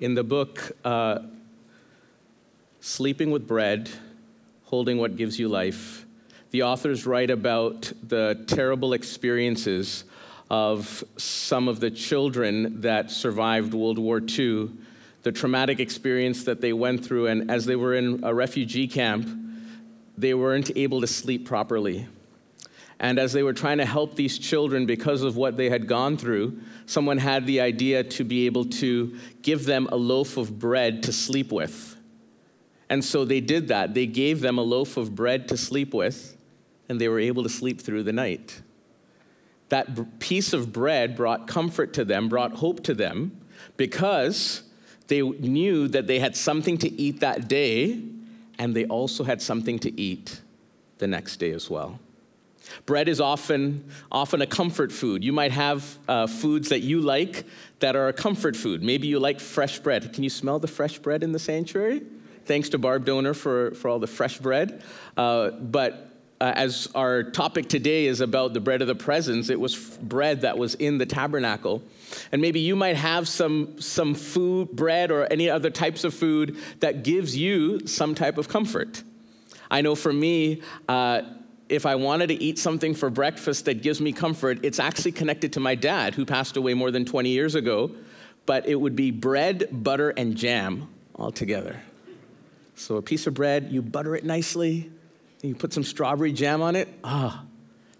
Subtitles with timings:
[0.00, 1.18] in the book uh,
[2.80, 3.90] Sleeping with Bread
[4.64, 6.06] Holding What Gives You Life,
[6.50, 10.04] the authors write about the terrible experiences
[10.48, 14.70] of some of the children that survived World War II,
[15.22, 19.28] the traumatic experience that they went through, and as they were in a refugee camp,
[20.16, 22.08] they weren't able to sleep properly.
[23.00, 26.18] And as they were trying to help these children because of what they had gone
[26.18, 31.02] through, someone had the idea to be able to give them a loaf of bread
[31.04, 31.96] to sleep with.
[32.90, 33.94] And so they did that.
[33.94, 36.36] They gave them a loaf of bread to sleep with,
[36.90, 38.60] and they were able to sleep through the night.
[39.70, 43.40] That piece of bread brought comfort to them, brought hope to them,
[43.78, 44.64] because
[45.06, 48.02] they knew that they had something to eat that day,
[48.58, 50.42] and they also had something to eat
[50.98, 51.98] the next day as well.
[52.86, 55.24] Bread is often, often a comfort food.
[55.24, 57.44] You might have uh, foods that you like
[57.80, 58.82] that are a comfort food.
[58.82, 60.12] Maybe you like fresh bread.
[60.12, 62.02] Can you smell the fresh bread in the sanctuary?
[62.46, 64.82] Thanks to Barb Donor for, for all the fresh bread.
[65.16, 66.10] Uh, but
[66.40, 70.00] uh, as our topic today is about the bread of the presence, it was f-
[70.00, 71.82] bread that was in the tabernacle.
[72.32, 76.56] And maybe you might have some, some food, bread, or any other types of food
[76.80, 79.02] that gives you some type of comfort.
[79.70, 81.22] I know for me, uh,
[81.70, 85.52] if I wanted to eat something for breakfast that gives me comfort, it's actually connected
[85.54, 87.92] to my dad, who passed away more than 20 years ago.
[88.44, 91.80] But it would be bread, butter, and jam all together.
[92.74, 94.90] So a piece of bread, you butter it nicely,
[95.42, 96.88] you put some strawberry jam on it.
[97.04, 97.44] Ah,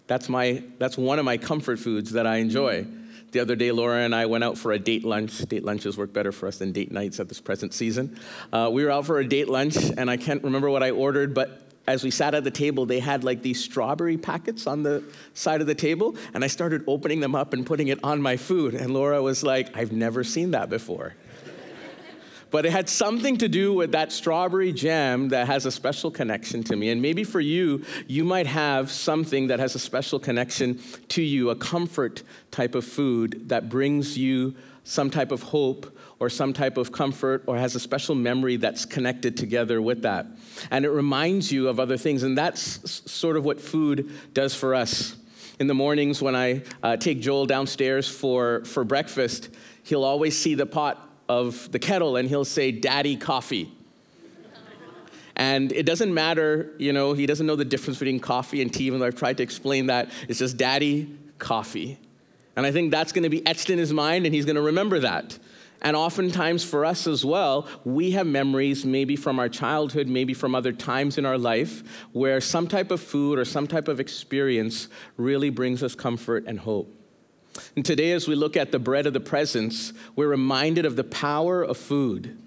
[0.07, 2.87] that's, my, that's one of my comfort foods that I enjoy.
[3.31, 5.39] The other day, Laura and I went out for a date lunch.
[5.39, 8.19] Date lunches work better for us than date nights at this present season.
[8.53, 11.33] Uh, we were out for a date lunch, and I can't remember what I ordered,
[11.33, 15.02] but as we sat at the table, they had like these strawberry packets on the
[15.35, 18.36] side of the table, and I started opening them up and putting it on my
[18.36, 18.74] food.
[18.74, 21.14] And Laura was like, I've never seen that before.
[22.51, 26.63] but it had something to do with that strawberry jam that has a special connection
[26.64, 26.91] to me.
[26.91, 31.51] And maybe for you, you might have something that has a special connection to you,
[31.51, 34.55] a comfort type of food that brings you
[34.85, 38.85] some type of hope or some type of comfort or has a special memory that's
[38.85, 40.27] connected together with that.
[40.70, 42.23] And it reminds you of other things.
[42.23, 45.17] And that's sort of what food does for us.
[45.59, 49.48] In the mornings when I uh, take Joel downstairs for, for breakfast,
[49.83, 53.73] he'll always see the pot of the kettle and he'll say, Daddy, coffee.
[55.36, 58.85] And it doesn't matter, you know, he doesn't know the difference between coffee and tea,
[58.85, 60.11] even though I've tried to explain that.
[60.29, 61.98] It's just daddy, coffee.
[62.57, 65.39] And I think that's to be etched in his mind, and he's to remember that.
[65.83, 70.55] And oftentimes for us as well, we have memories maybe from our childhood, maybe from
[70.55, 71.83] other times in our life,
[72.13, 76.61] where some type of food or some type of experience really brings us comfort and
[76.61, 76.95] hope.
[77.74, 81.05] And today, as we look at the bread of the presence, we're reminded of the
[81.05, 82.39] power of food,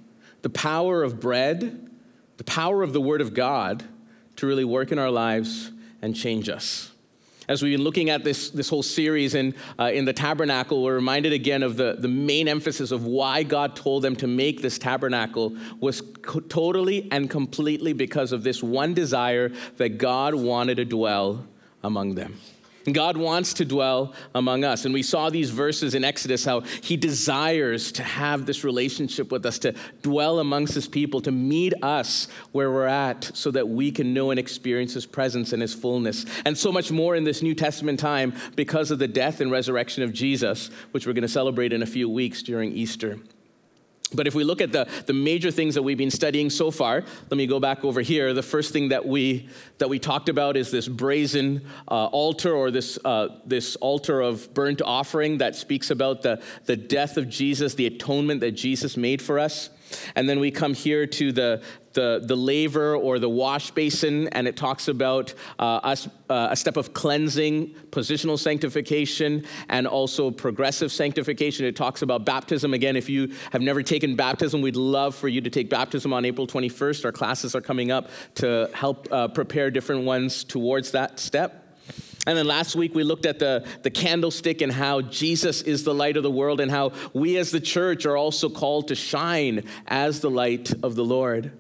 [0.44, 1.90] the power of bread,
[2.38, 3.84] the power of the Word of God
[4.38, 5.72] to really work in our lives
[6.02, 6.93] and change us.
[7.48, 10.96] As we've been looking at this, this whole series in, uh, in the tabernacle, we're
[10.96, 14.78] reminded again of the, the main emphasis of why God told them to make this
[14.78, 20.86] tabernacle was co- totally and completely because of this one desire that God wanted to
[20.86, 21.46] dwell
[21.84, 22.40] among them.
[22.92, 24.86] God wants to dwell among us.
[24.86, 29.46] And we saw these verses in Exodus how he desires to have this relationship with
[29.46, 33.92] us, to dwell amongst his people, to meet us where we're at so that we
[33.92, 36.26] can know and experience his presence and his fullness.
[36.46, 40.04] And so much more in this New Testament time because of the death and resurrection
[40.04, 43.20] of Jesus, which we're going to celebrate in a few weeks during Easter.
[44.14, 47.04] But if we look at the, the major things that we've been studying so far,
[47.30, 48.34] let me go back over here.
[48.34, 52.72] The first thing that we, that we talked about is this brazen uh, altar or
[52.72, 57.76] this, uh, this altar of burnt offering that speaks about the, the death of Jesus,
[57.76, 59.70] the atonement that Jesus made for us.
[60.16, 61.64] And then we come here to the,
[61.94, 66.56] the, the laver or the wash basin, and it talks about uh, us, uh, a
[66.56, 71.66] step of cleansing, positional sanctification, and also progressive sanctification.
[71.66, 72.74] It talks about baptism.
[72.74, 76.26] Again, if you have never taken baptism, we'd love for you to take baptism on
[76.26, 77.06] April 21st.
[77.06, 81.60] Our classes are coming up to help uh, prepare different ones towards that step.
[82.26, 85.94] And then last week we looked at the, the candlestick and how Jesus is the
[85.94, 89.66] light of the world and how we as the church are also called to shine
[89.88, 91.52] as the light of the Lord.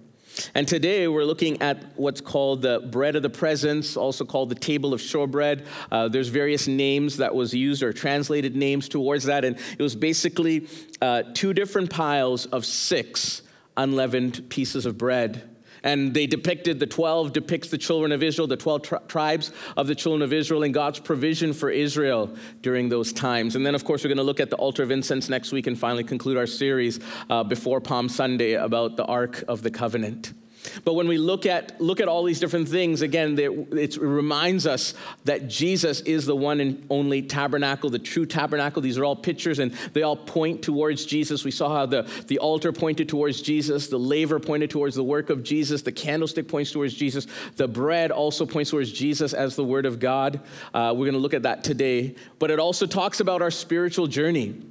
[0.55, 4.55] And today we're looking at what's called the bread of the presence, also called the
[4.55, 5.65] table of showbread.
[5.91, 9.95] Uh, there's various names that was used or translated names towards that, and it was
[9.95, 10.67] basically
[11.01, 13.41] uh, two different piles of six
[13.77, 15.52] unleavened pieces of bread.
[15.83, 19.87] And they depicted the 12 depicts the children of Israel, the 12 tri- tribes of
[19.87, 23.55] the children of Israel, and God's provision for Israel during those times.
[23.55, 25.67] And then, of course, we're going to look at the altar of incense next week
[25.67, 26.99] and finally conclude our series
[27.29, 30.33] uh, before Palm Sunday about the Ark of the Covenant.
[30.83, 34.93] But when we look at, look at all these different things, again, it reminds us
[35.25, 38.81] that Jesus is the one and only tabernacle, the true tabernacle.
[38.81, 41.43] These are all pictures and they all point towards Jesus.
[41.43, 45.29] We saw how the, the altar pointed towards Jesus, the laver pointed towards the work
[45.29, 49.63] of Jesus, the candlestick points towards Jesus, the bread also points towards Jesus as the
[49.63, 50.39] Word of God.
[50.73, 52.15] Uh, we're going to look at that today.
[52.39, 54.61] But it also talks about our spiritual journey,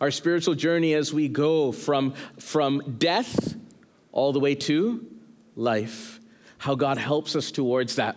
[0.00, 3.56] our spiritual journey as we go from, from death
[4.12, 5.06] all the way to
[5.58, 6.20] life,
[6.58, 8.16] how God helps us towards that.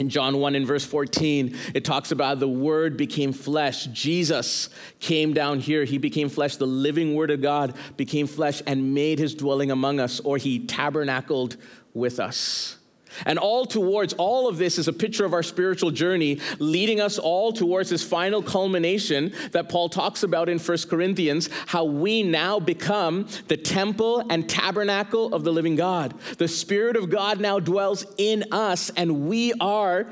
[0.00, 3.86] In John 1 in verse 14, it talks about the Word became flesh.
[3.86, 4.68] Jesus
[4.98, 5.84] came down here.
[5.84, 6.56] He became flesh.
[6.56, 10.66] The living Word of God became flesh and made his dwelling among us, or he
[10.66, 11.56] tabernacled
[11.92, 12.78] with us.
[13.26, 17.18] And all towards, all of this is a picture of our spiritual journey, leading us
[17.18, 22.60] all towards this final culmination that Paul talks about in 1 Corinthians how we now
[22.60, 26.14] become the temple and tabernacle of the living God.
[26.38, 30.06] The Spirit of God now dwells in us, and we are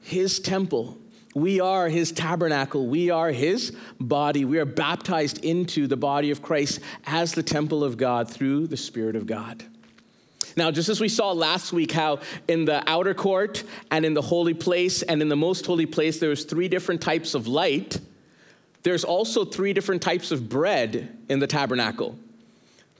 [0.00, 0.98] his temple.
[1.34, 2.86] We are his tabernacle.
[2.88, 4.44] We are his body.
[4.44, 8.76] We are baptized into the body of Christ as the temple of God through the
[8.76, 9.64] Spirit of God.
[10.56, 14.22] Now, just as we saw last week, how in the outer court and in the
[14.22, 18.00] holy place and in the most holy place, there's three different types of light,
[18.82, 22.18] there's also three different types of bread in the tabernacle.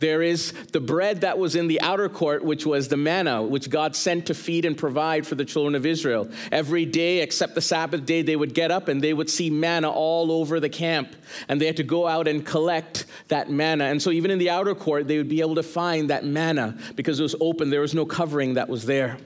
[0.01, 3.69] There is the bread that was in the outer court, which was the manna, which
[3.69, 6.29] God sent to feed and provide for the children of Israel.
[6.53, 9.91] Every day, except the Sabbath day, they would get up and they would see manna
[9.91, 11.15] all over the camp.
[11.49, 13.85] And they had to go out and collect that manna.
[13.85, 16.79] And so, even in the outer court, they would be able to find that manna
[16.95, 17.71] because it was open.
[17.71, 19.19] There was no covering that was there.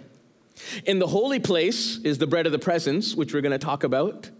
[0.85, 3.85] In the holy place is the bread of the presence, which we're going to talk
[3.85, 4.31] about.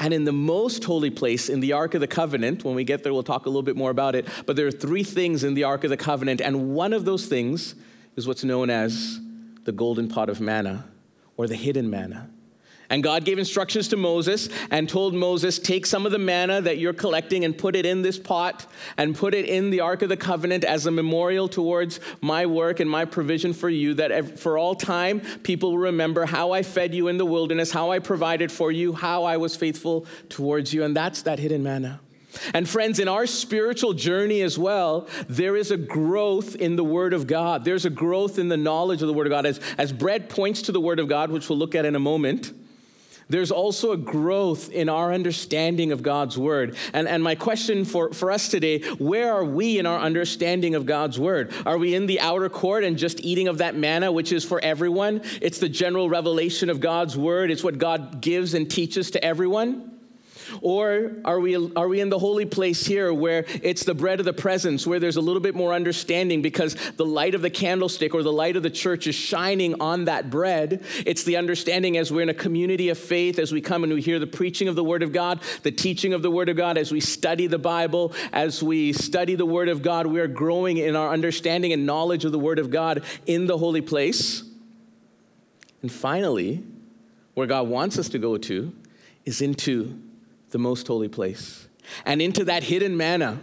[0.00, 3.02] And in the most holy place, in the Ark of the Covenant, when we get
[3.02, 4.26] there, we'll talk a little bit more about it.
[4.46, 7.26] But there are three things in the Ark of the Covenant, and one of those
[7.26, 7.74] things
[8.16, 9.20] is what's known as
[9.64, 10.86] the golden pot of manna
[11.36, 12.30] or the hidden manna.
[12.90, 16.78] And God gave instructions to Moses and told Moses, Take some of the manna that
[16.78, 18.66] you're collecting and put it in this pot
[18.96, 22.80] and put it in the Ark of the Covenant as a memorial towards my work
[22.80, 26.92] and my provision for you, that for all time people will remember how I fed
[26.92, 30.82] you in the wilderness, how I provided for you, how I was faithful towards you.
[30.82, 32.00] And that's that hidden manna.
[32.54, 37.12] And friends, in our spiritual journey as well, there is a growth in the Word
[37.12, 37.64] of God.
[37.64, 39.46] There's a growth in the knowledge of the Word of God.
[39.46, 42.00] As, as bread points to the Word of God, which we'll look at in a
[42.00, 42.52] moment,
[43.30, 46.76] there's also a growth in our understanding of God's word.
[46.92, 50.84] And, and my question for, for us today where are we in our understanding of
[50.84, 51.52] God's word?
[51.64, 54.60] Are we in the outer court and just eating of that manna, which is for
[54.62, 55.22] everyone?
[55.40, 59.89] It's the general revelation of God's word, it's what God gives and teaches to everyone.
[60.60, 64.26] Or are we, are we in the holy place here where it's the bread of
[64.26, 68.14] the presence, where there's a little bit more understanding because the light of the candlestick
[68.14, 70.84] or the light of the church is shining on that bread?
[71.06, 74.00] It's the understanding as we're in a community of faith, as we come and we
[74.00, 76.78] hear the preaching of the Word of God, the teaching of the Word of God,
[76.78, 80.76] as we study the Bible, as we study the Word of God, we are growing
[80.76, 84.42] in our understanding and knowledge of the Word of God in the holy place.
[85.82, 86.62] And finally,
[87.34, 88.72] where God wants us to go to
[89.24, 90.00] is into
[90.50, 91.68] the most holy place,
[92.04, 93.40] and into that hidden manna,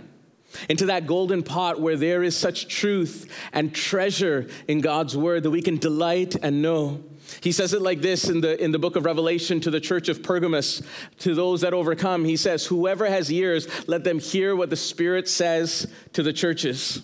[0.70, 5.52] into that golden pot where there is such truth and treasure in God's word that
[5.52, 7.04] we can delight and know.
[7.42, 10.08] He says it like this in the, in the book of Revelation to the church
[10.10, 10.82] of Pergamos,
[11.20, 12.24] to those that overcome.
[12.26, 17.02] He says, Whoever has ears, let them hear what the Spirit says to the churches.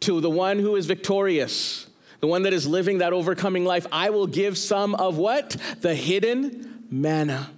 [0.00, 1.88] To the one who is victorious,
[2.20, 5.56] the one that is living that overcoming life, I will give some of what?
[5.80, 7.50] The hidden manna.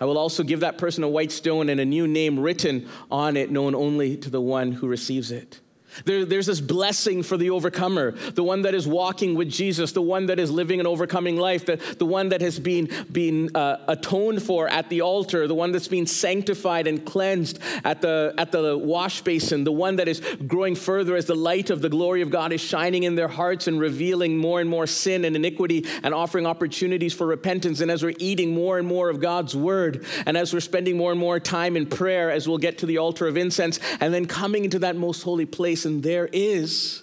[0.00, 3.36] I will also give that person a white stone and a new name written on
[3.36, 5.60] it, known only to the one who receives it.
[6.04, 10.02] There, there's this blessing for the overcomer, the one that is walking with Jesus, the
[10.02, 13.78] one that is living an overcoming life, the, the one that has been, been uh,
[13.88, 18.52] atoned for at the altar, the one that's been sanctified and cleansed at the, at
[18.52, 22.22] the wash basin, the one that is growing further as the light of the glory
[22.22, 25.86] of God is shining in their hearts and revealing more and more sin and iniquity
[26.02, 27.80] and offering opportunities for repentance.
[27.80, 31.10] And as we're eating more and more of God's word, and as we're spending more
[31.10, 34.26] and more time in prayer, as we'll get to the altar of incense, and then
[34.26, 37.02] coming into that most holy place there is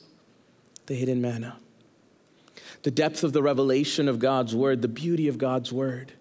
[0.85, 1.57] the hidden manna.
[2.83, 6.13] The depth of the revelation of God's word, the beauty of God's word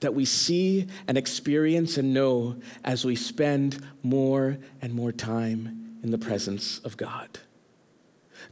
[0.00, 6.10] that we see and experience and know as we spend more and more time in
[6.10, 7.38] the presence of God.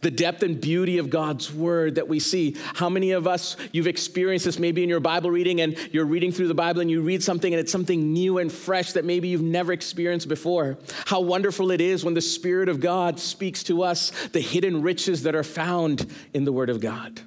[0.04, 2.56] The depth and beauty of God's word that we see.
[2.74, 6.30] How many of us, you've experienced this maybe in your Bible reading and you're reading
[6.30, 9.28] through the Bible and you read something and it's something new and fresh that maybe
[9.28, 10.76] you've never experienced before?
[11.06, 15.22] How wonderful it is when the Spirit of God speaks to us the hidden riches
[15.22, 17.22] that are found in the Word of God.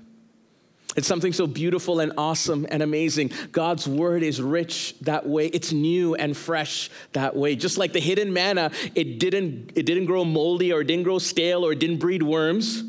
[0.98, 3.32] It's something so beautiful and awesome and amazing.
[3.52, 5.46] God's word is rich that way.
[5.46, 7.56] It's new and fresh that way.
[7.56, 11.20] Just like the hidden manna, it didn't, it didn't grow moldy or it didn't grow
[11.20, 12.84] stale or it didn't breed worms,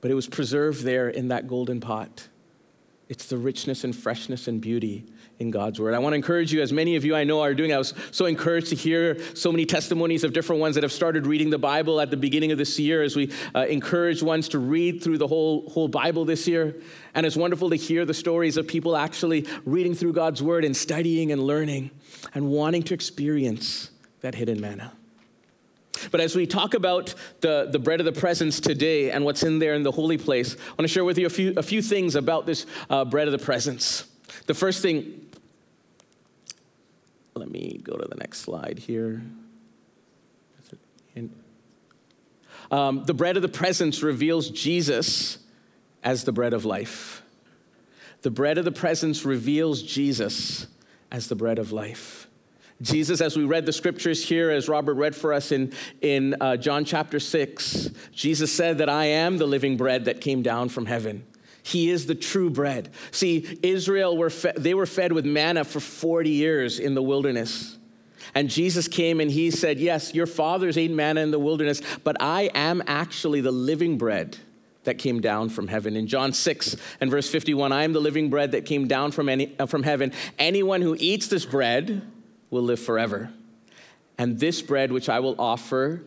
[0.00, 2.26] but it was preserved there in that golden pot.
[3.08, 5.06] It's the richness and freshness and beauty
[5.38, 5.94] in God's word.
[5.94, 7.72] I want to encourage you, as many of you I know are doing.
[7.72, 11.26] I was so encouraged to hear so many testimonies of different ones that have started
[11.26, 14.58] reading the Bible at the beginning of this year as we uh, encourage ones to
[14.58, 16.74] read through the whole, whole Bible this year.
[17.14, 20.76] And it's wonderful to hear the stories of people actually reading through God's word and
[20.76, 21.92] studying and learning
[22.34, 23.90] and wanting to experience
[24.22, 24.92] that hidden manna.
[26.10, 29.58] But as we talk about the, the bread of the presence today and what's in
[29.58, 31.82] there in the holy place, I want to share with you a few, a few
[31.82, 34.06] things about this uh, bread of the presence.
[34.46, 35.22] The first thing
[37.34, 39.22] let me go to the next slide here.
[42.70, 45.38] Um, the bread of the presence reveals Jesus
[46.02, 47.22] as the bread of life.
[48.22, 50.66] The bread of the presence reveals Jesus
[51.12, 52.25] as the bread of life.
[52.82, 56.56] Jesus, as we read the scriptures here, as Robert read for us in, in uh,
[56.56, 60.86] John chapter 6, Jesus said that I am the living bread that came down from
[60.86, 61.24] heaven.
[61.62, 62.90] He is the true bread.
[63.10, 67.76] See, Israel were they were fed with manna for 40 years in the wilderness.
[68.36, 72.16] And Jesus came and he said, "Yes, your fathers ate manna in the wilderness, but
[72.20, 74.36] I am actually the living bread
[74.84, 78.30] that came down from heaven." In John 6 and verse 51, I am the living
[78.30, 80.12] bread that came down from any, from heaven.
[80.38, 82.02] Anyone who eats this bread
[82.50, 83.30] will live forever.
[84.18, 86.02] And this bread which I will offer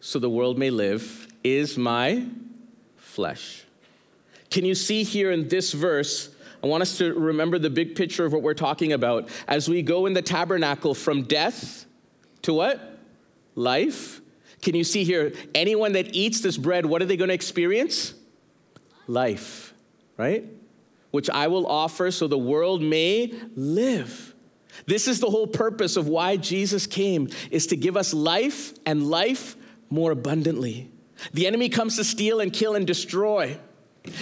[0.00, 2.26] so the world may live is my
[2.96, 3.64] flesh.
[4.50, 6.30] Can you see here in this verse?
[6.62, 9.28] I want us to remember the big picture of what we're talking about.
[9.46, 11.86] As we go in the tabernacle from death
[12.42, 12.98] to what?
[13.54, 14.20] Life.
[14.62, 15.32] Can you see here?
[15.54, 18.14] Anyone that eats this bread, what are they going to experience?
[19.06, 19.74] Life,
[20.16, 20.44] right?
[21.10, 24.34] Which I will offer so the world may live.
[24.86, 29.08] This is the whole purpose of why Jesus came is to give us life and
[29.08, 29.56] life
[29.90, 30.90] more abundantly.
[31.32, 33.58] The enemy comes to steal and kill and destroy.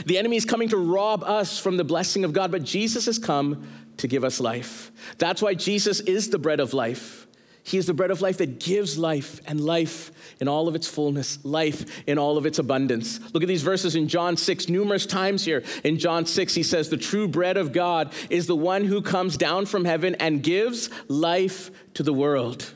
[0.07, 3.19] The enemy is coming to rob us from the blessing of God, but Jesus has
[3.19, 3.67] come
[3.99, 4.91] to give us life.
[5.19, 7.27] That's why Jesus is the bread of life.
[7.67, 10.87] He is the bread of life that gives life and life in all of its
[10.87, 13.19] fullness, life in all of its abundance.
[13.33, 15.65] Look at these verses in John 6, numerous times here.
[15.83, 19.39] In John 6, he says, The true bread of God is the one who comes
[19.39, 22.75] down from heaven and gives life to the world.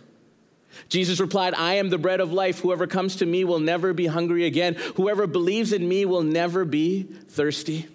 [0.89, 2.61] Jesus replied, I am the bread of life.
[2.61, 4.75] Whoever comes to me will never be hungry again.
[4.97, 7.89] Whoever believes in me will never be thirsty.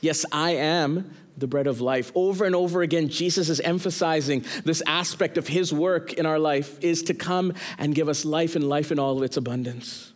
[0.00, 2.10] Yes, I am the bread of life.
[2.14, 6.82] Over and over again, Jesus is emphasizing this aspect of his work in our life
[6.82, 10.12] is to come and give us life and life in all of its abundance.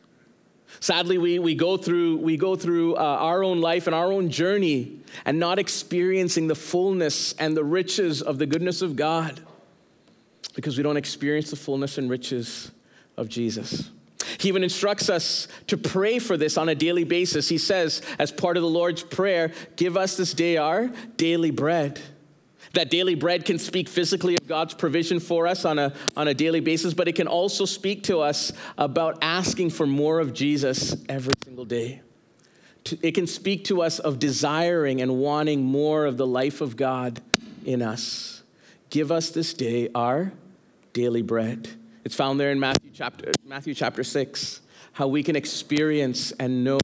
[0.80, 4.30] Sadly, we, we go through, we go through uh, our own life and our own
[4.30, 9.40] journey and not experiencing the fullness and the riches of the goodness of God
[10.54, 12.70] because we don't experience the fullness and riches
[13.18, 13.90] of Jesus.
[14.40, 17.50] He even instructs us to pray for this on a daily basis.
[17.50, 22.00] He says, as part of the Lord's Prayer, give us this day our daily bread.
[22.72, 26.32] That daily bread can speak physically of God's provision for us on a, on a
[26.32, 30.96] daily basis, but it can also speak to us about asking for more of Jesus
[31.06, 32.00] every single day.
[33.02, 37.20] It can speak to us of desiring and wanting more of the life of God
[37.66, 38.42] in us.
[38.88, 40.32] Give us this day our
[40.94, 41.68] daily bread.
[42.04, 44.60] It's found there in Matthew chapter, Matthew chapter 6,
[44.92, 46.78] how we can experience and know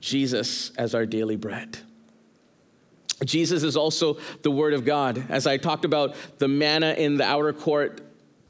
[0.00, 1.76] Jesus as our daily bread.
[3.22, 5.26] Jesus is also the Word of God.
[5.28, 8.00] As I talked about the manna in the outer court,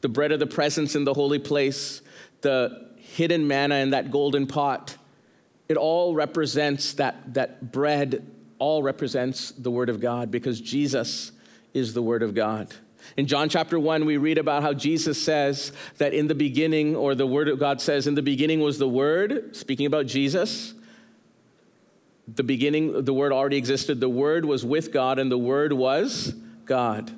[0.01, 2.03] the bread of the presence in the holy place,
[2.43, 4.97] the hidden manna in that golden pot,
[5.69, 8.31] it all represents that, that bread,
[8.61, 11.33] all represents the Word of God because Jesus
[11.75, 12.73] is the Word of God.
[13.17, 17.15] In John chapter 1, we read about how Jesus says that in the beginning, or
[17.15, 20.75] the Word of God says, in the beginning was the Word, speaking about Jesus.
[22.29, 24.01] The beginning, the Word already existed.
[24.01, 27.13] The Word was with God, and the Word was God.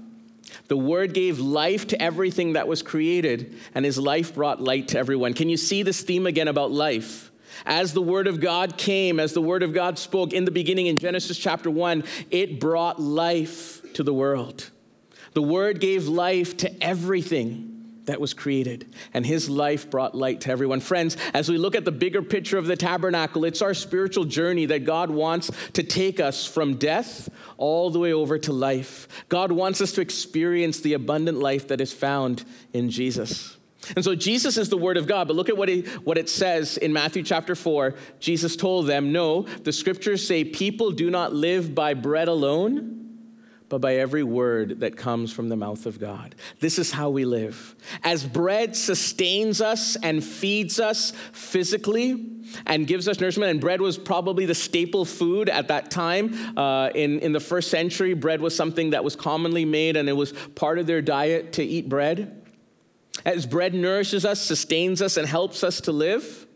[0.69, 4.99] The Word gave life to everything that was created, and His life brought light to
[4.99, 5.35] everyone.
[5.35, 7.31] Can you see this theme again about life?
[7.67, 10.87] As the Word of God came, as the Word of God spoke in the beginning
[10.87, 14.71] in Genesis chapter 1, it brought life to the world.
[15.35, 17.71] The Word gave life to everything
[18.07, 20.81] that was created, and his life brought light to everyone.
[20.81, 24.67] Friends, as we look at the bigger picture of the tabernacle, it's our spiritual journey
[24.67, 29.09] that God wants to take us from death all the way over to life.
[29.29, 33.57] God wants us to experience the abundant life that is found in Jesus.
[33.97, 36.29] And so Jesus is the Word of God, but look at what, he, what it
[36.29, 37.95] says in Matthew chapter 4.
[38.19, 43.04] Jesus told them, No, the scriptures say people do not live by bread alone
[43.75, 46.37] but by every word that comes from the mouth of God.
[46.61, 47.75] This is how we live.
[48.05, 52.25] As bread sustains us and feeds us physically
[52.67, 56.57] and gives us nourishment, and bread was probably the staple food at that time.
[56.57, 60.13] Uh, in, in the first century, bread was something that was commonly made, and it
[60.13, 62.47] was part of their diet to eat bread.
[63.25, 66.47] As bread nourishes us, sustains us, and helps us to live,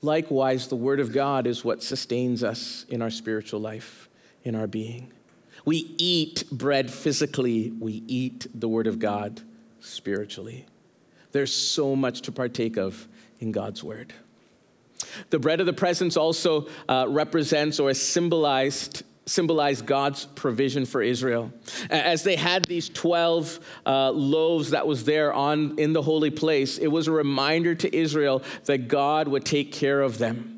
[0.00, 4.08] likewise, the Word of God is what sustains us in our spiritual life,
[4.44, 5.10] in our being.
[5.64, 9.42] We eat bread physically, we eat the Word of God
[9.80, 10.66] spiritually.
[11.32, 13.08] There's so much to partake of
[13.40, 14.12] in God's Word.
[15.30, 21.00] The bread of the presence also uh, represents or is symbolized symbolized God's provision for
[21.00, 21.52] Israel.
[21.90, 26.76] As they had these 12 uh, loaves that was there on in the holy place,
[26.76, 30.51] it was a reminder to Israel that God would take care of them.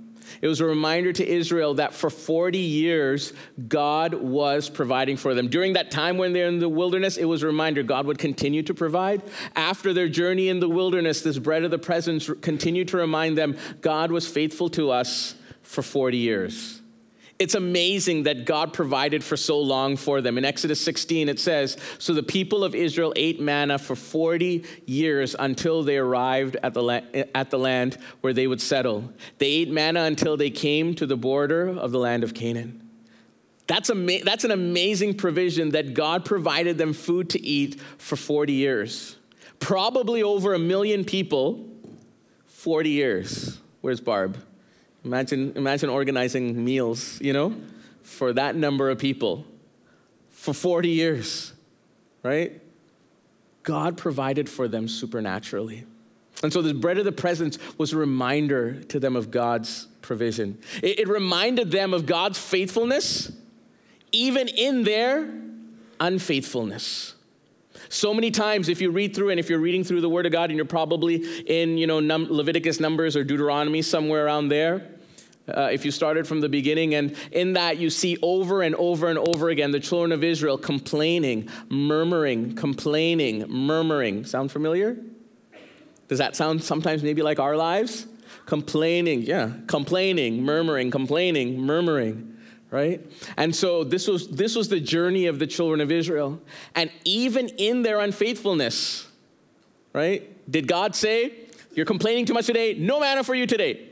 [0.45, 3.33] It was a reminder to Israel that for 40 years,
[3.67, 5.49] God was providing for them.
[5.49, 8.63] During that time when they're in the wilderness, it was a reminder God would continue
[8.65, 9.23] to provide.
[9.57, 13.57] After their journey in the wilderness, this bread of the presence continued to remind them
[13.81, 16.83] God was faithful to us for 40 years.
[17.39, 20.39] It's amazing that God provided for so long for them.
[20.39, 25.35] In Exodus 16, it says So the people of Israel ate manna for 40 years
[25.37, 27.01] until they arrived at the, la-
[27.35, 29.13] at the land where they would settle.
[29.39, 32.89] They ate manna until they came to the border of the land of Canaan.
[33.67, 38.53] That's, ama- that's an amazing provision that God provided them food to eat for 40
[38.53, 39.17] years.
[39.59, 41.67] Probably over a million people,
[42.47, 43.59] 40 years.
[43.81, 44.39] Where's Barb?
[45.05, 47.55] Imagine, imagine organizing meals, you know,
[48.03, 49.45] for that number of people
[50.31, 51.53] for 40 years,
[52.23, 52.61] right?
[53.63, 55.85] God provided for them supernaturally.
[56.43, 60.59] And so, the bread of the presence was a reminder to them of God's provision.
[60.83, 63.33] It, it reminded them of God's faithfulness,
[64.13, 65.33] even in their
[66.01, 67.15] unfaithfulness.
[67.89, 70.33] So many times, if you read through and if you're reading through the Word of
[70.33, 74.91] God and you're probably in, you know, Num- Leviticus, Numbers, or Deuteronomy, somewhere around there,
[75.49, 79.09] uh, if you started from the beginning, and in that you see over and over
[79.09, 84.25] and over again the children of Israel complaining, murmuring, complaining, murmuring.
[84.25, 84.97] Sound familiar?
[86.09, 88.07] Does that sound sometimes maybe like our lives?
[88.47, 92.37] Complaining, yeah, complaining, murmuring, complaining, murmuring,
[92.71, 93.01] right?
[93.37, 96.41] And so this was this was the journey of the children of Israel.
[96.75, 99.07] And even in their unfaithfulness,
[99.93, 100.31] right?
[100.51, 101.33] Did God say,
[101.73, 102.75] You're complaining too much today?
[102.75, 103.91] No manna for you today.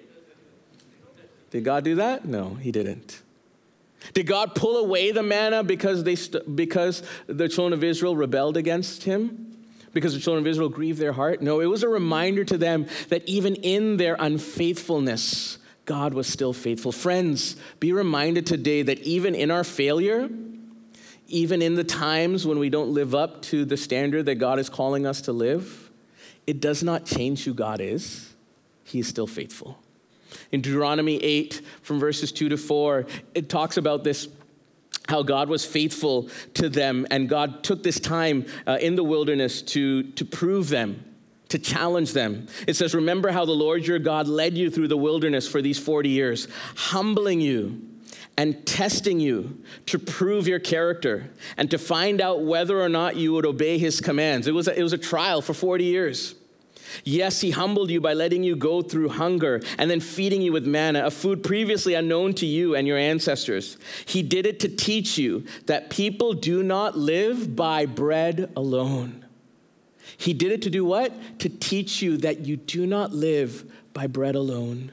[1.52, 2.24] Did God do that?
[2.24, 3.20] No, He didn't.
[4.14, 8.56] Did God pull away the manna because, they st- because the children of Israel rebelled
[8.56, 9.54] against Him?
[9.92, 11.42] Because the children of Israel grieved their heart?
[11.42, 16.54] No, it was a reminder to them that even in their unfaithfulness, God was still
[16.54, 16.90] faithful.
[16.90, 20.30] Friends, be reminded today that even in our failure,
[21.28, 24.70] even in the times when we don't live up to the standard that God is
[24.70, 25.90] calling us to live,
[26.46, 28.32] it does not change who God is.
[28.84, 29.78] He is still faithful.
[30.50, 34.28] In Deuteronomy 8, from verses 2 to 4, it talks about this
[35.08, 39.60] how God was faithful to them, and God took this time uh, in the wilderness
[39.62, 41.04] to, to prove them,
[41.48, 42.46] to challenge them.
[42.66, 45.78] It says, Remember how the Lord your God led you through the wilderness for these
[45.78, 47.82] 40 years, humbling you
[48.38, 53.32] and testing you to prove your character and to find out whether or not you
[53.32, 54.46] would obey his commands.
[54.46, 56.34] It was a, it was a trial for 40 years.
[57.04, 60.66] Yes, he humbled you by letting you go through hunger and then feeding you with
[60.66, 63.76] manna, a food previously unknown to you and your ancestors.
[64.06, 69.24] He did it to teach you that people do not live by bread alone.
[70.16, 71.12] He did it to do what?
[71.40, 74.92] To teach you that you do not live by bread alone.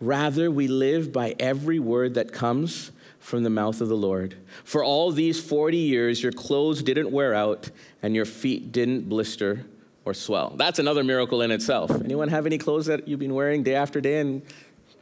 [0.00, 4.36] Rather, we live by every word that comes from the mouth of the Lord.
[4.64, 7.70] For all these 40 years, your clothes didn't wear out
[8.02, 9.64] and your feet didn't blister
[10.04, 10.54] or swell.
[10.56, 11.90] That's another miracle in itself.
[11.90, 14.42] Anyone have any clothes that you've been wearing day after day and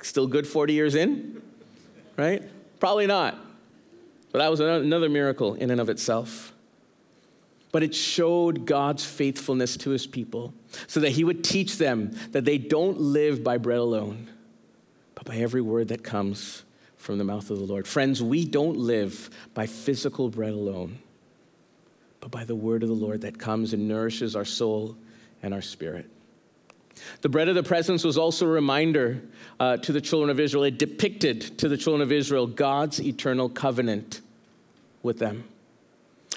[0.03, 1.43] still good 40 years in?
[2.17, 2.43] Right?
[2.79, 3.39] Probably not.
[4.33, 6.53] But that was another miracle in and of itself.
[7.73, 10.53] But it showed God's faithfulness to his people
[10.87, 14.29] so that he would teach them that they don't live by bread alone,
[15.15, 16.65] but by every word that comes
[16.97, 17.87] from the mouth of the Lord.
[17.87, 20.99] Friends, we don't live by physical bread alone
[22.21, 24.97] but by the word of the Lord that comes and nourishes our soul
[25.43, 26.11] and our spirit.
[27.23, 29.23] The bread of the presence was also a reminder
[29.59, 30.65] uh, to the children of Israel.
[30.65, 34.21] It depicted to the children of Israel God's eternal covenant
[35.03, 35.45] with them.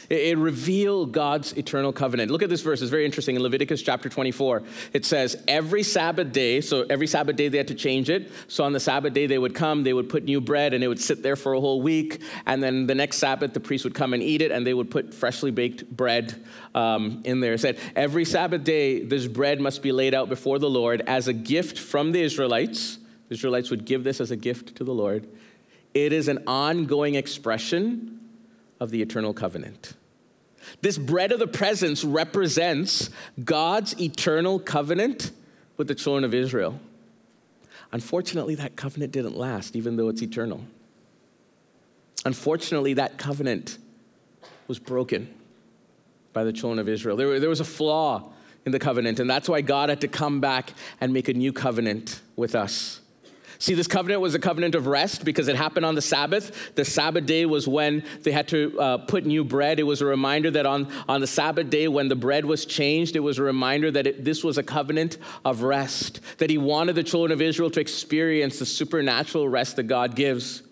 [0.09, 2.29] It revealed God's eternal covenant.
[2.29, 3.35] Look at this verse, it's very interesting.
[3.35, 7.69] In Leviticus chapter 24, it says, Every Sabbath day, so every Sabbath day they had
[7.69, 8.31] to change it.
[8.47, 10.87] So on the Sabbath day they would come, they would put new bread, and it
[10.87, 12.21] would sit there for a whole week.
[12.45, 14.91] And then the next Sabbath, the priest would come and eat it, and they would
[14.91, 16.35] put freshly baked bread
[16.75, 17.53] um, in there.
[17.53, 21.27] It said, Every Sabbath day, this bread must be laid out before the Lord as
[21.27, 22.97] a gift from the Israelites.
[23.29, 25.27] The Israelites would give this as a gift to the Lord.
[25.93, 28.19] It is an ongoing expression
[28.83, 29.93] of the eternal covenant.
[30.81, 33.09] This bread of the presence represents
[33.43, 35.31] God's eternal covenant
[35.77, 36.79] with the children of Israel.
[37.93, 40.61] Unfortunately, that covenant didn't last, even though it's eternal.
[42.25, 43.77] Unfortunately, that covenant
[44.67, 45.33] was broken
[46.33, 47.15] by the children of Israel.
[47.15, 48.33] There, there was a flaw
[48.65, 51.53] in the covenant, and that's why God had to come back and make a new
[51.53, 52.99] covenant with us.
[53.63, 56.75] See, this covenant was a covenant of rest because it happened on the Sabbath.
[56.75, 59.79] The Sabbath day was when they had to uh, put new bread.
[59.79, 63.15] It was a reminder that on, on the Sabbath day, when the bread was changed,
[63.15, 66.95] it was a reminder that it, this was a covenant of rest, that He wanted
[66.95, 70.63] the children of Israel to experience the supernatural rest that God gives.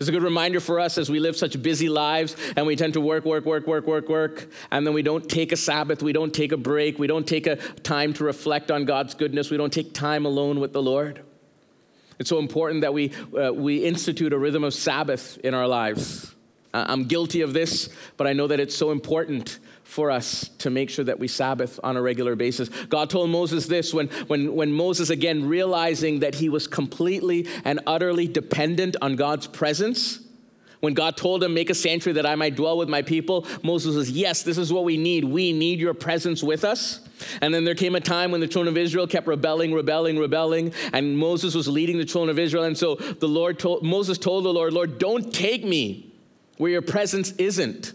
[0.00, 2.94] It's a good reminder for us as we live such busy lives and we tend
[2.94, 6.12] to work, work, work, work, work, work, and then we don't take a Sabbath, we
[6.12, 9.56] don't take a break, we don't take a time to reflect on God's goodness, we
[9.56, 11.22] don't take time alone with the Lord.
[12.20, 16.34] It's so important that we, uh, we institute a rhythm of Sabbath in our lives.
[16.72, 20.88] I'm guilty of this, but I know that it's so important for us to make
[20.90, 22.68] sure that we Sabbath on a regular basis.
[22.68, 27.80] God told Moses this when, when, when Moses, again, realizing that he was completely and
[27.86, 30.20] utterly dependent on God's presence,
[30.80, 33.94] when God told him, Make a sanctuary that I might dwell with my people, Moses
[33.94, 35.24] says, Yes, this is what we need.
[35.24, 37.00] We need your presence with us.
[37.40, 40.72] And then there came a time when the children of Israel kept rebelling, rebelling, rebelling,
[40.92, 42.64] and Moses was leading the children of Israel.
[42.64, 46.12] And so the Lord told Moses told the Lord, Lord, don't take me
[46.56, 47.92] where your presence isn't.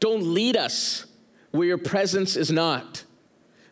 [0.00, 1.06] Don't lead us
[1.50, 3.04] where your presence is not.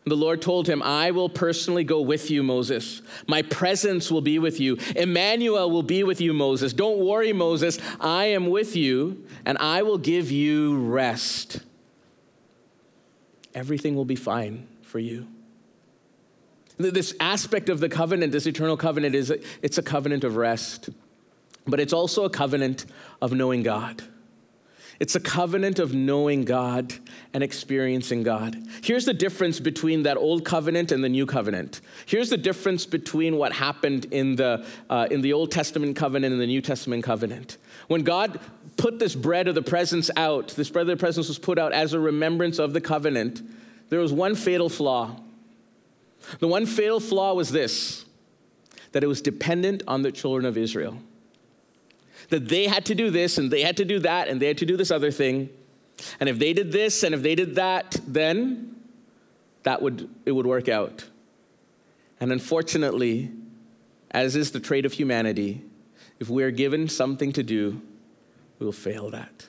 [0.07, 3.03] The Lord told him, I will personally go with you, Moses.
[3.27, 4.79] My presence will be with you.
[4.95, 6.73] Emmanuel will be with you, Moses.
[6.73, 7.81] Don't worry, Moses.
[7.99, 11.59] I am with you, and I will give you rest.
[13.53, 15.27] Everything will be fine for you.
[16.79, 20.88] This aspect of the covenant, this eternal covenant, is it's a covenant of rest,
[21.66, 22.87] but it's also a covenant
[23.21, 24.05] of knowing God.
[24.99, 26.95] It's a covenant of knowing God
[27.35, 28.57] and experiencing God.
[28.83, 31.83] Here's the difference between that old covenant and the new covenant.
[32.07, 36.41] Here's the difference between what happened in the, uh, in the Old Testament covenant and
[36.41, 37.59] the New Testament covenant.
[37.89, 38.41] When God
[38.79, 41.73] put this bread of the presence out, this bread of the presence was put out
[41.73, 43.43] as a remembrance of the covenant,
[43.91, 45.21] there was one fatal flaw.
[46.41, 48.05] The one fatal flaw was this
[48.93, 50.99] that it was dependent on the children of Israel
[52.29, 54.59] that they had to do this and they had to do that and they had
[54.59, 55.49] to do this other thing.
[56.21, 58.77] And if they did this and if they did that, then
[59.62, 61.09] that would it would work out.
[62.21, 63.31] And unfortunately,
[64.11, 65.62] as is the trait of humanity,
[66.19, 67.83] if we are given something to do,
[68.59, 69.49] we will fail that.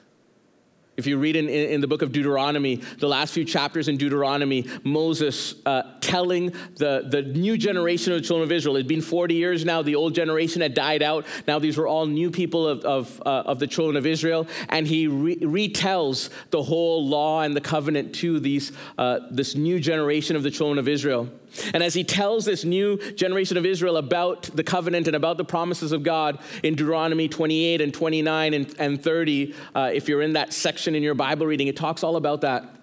[0.97, 4.65] If you read in, in, the book of Deuteronomy, the last few chapters in Deuteronomy,
[4.83, 9.03] Moses uh, telling the, the new generation of the children of Israel, it had been
[9.03, 11.27] 40 years now, the old generation had died out.
[11.47, 14.47] Now these were all new people of, of, uh, of the children of Israel.
[14.69, 19.79] And he re- retells the whole law and the covenant to these, uh, this new
[19.79, 21.29] generation of the children of Israel.
[21.73, 25.45] And as he tells this new generation of Israel about the covenant and about the
[25.45, 30.33] promises of God in Deuteronomy 28 and 29 and, and 30, uh, if you're in
[30.33, 32.75] that section in your Bible reading, it talks all about that.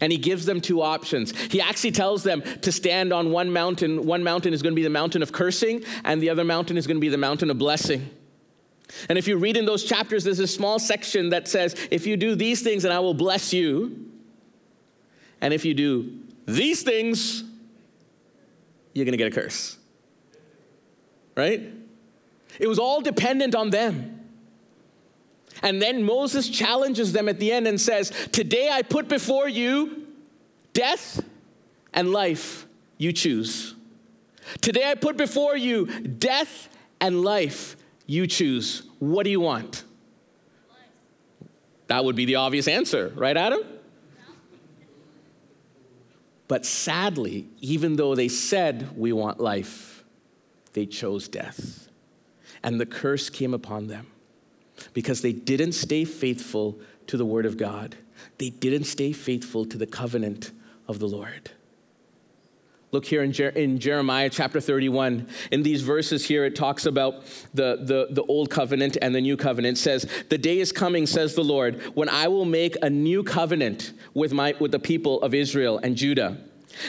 [0.00, 1.36] And he gives them two options.
[1.36, 4.04] He actually tells them to stand on one mountain.
[4.06, 6.86] One mountain is going to be the mountain of cursing, and the other mountain is
[6.86, 8.10] going to be the mountain of blessing.
[9.08, 12.16] And if you read in those chapters, there's a small section that says, If you
[12.16, 14.10] do these things, then I will bless you.
[15.40, 17.44] And if you do these things,
[18.92, 19.78] you're going to get a curse.
[21.36, 21.72] Right?
[22.58, 24.20] It was all dependent on them.
[25.62, 30.06] And then Moses challenges them at the end and says, Today I put before you
[30.72, 31.24] death
[31.92, 32.66] and life.
[32.98, 33.74] You choose.
[34.60, 36.68] Today I put before you death
[37.00, 37.76] and life.
[38.06, 38.82] You choose.
[38.98, 39.84] What do you want?
[41.86, 43.60] That would be the obvious answer, right, Adam?
[46.52, 50.04] But sadly, even though they said, We want life,
[50.74, 51.88] they chose death.
[52.62, 54.08] And the curse came upon them
[54.92, 57.96] because they didn't stay faithful to the word of God,
[58.36, 60.52] they didn't stay faithful to the covenant
[60.86, 61.52] of the Lord.
[62.92, 65.26] Look here in, Jer- in, Jeremiah chapter 31.
[65.50, 67.24] In these verses here, it talks about
[67.54, 69.78] the, the, the old covenant and the new covenant.
[69.78, 73.22] It says, The day is coming, says the Lord, when I will make a new
[73.22, 76.36] covenant with, my, with the people of Israel and Judah.